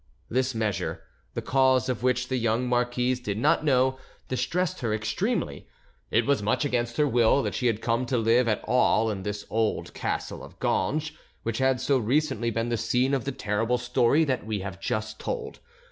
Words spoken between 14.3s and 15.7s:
we have just told.